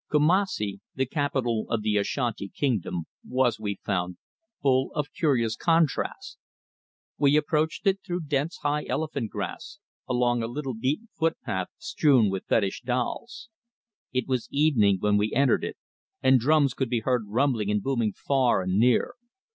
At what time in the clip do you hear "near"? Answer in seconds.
18.79-19.13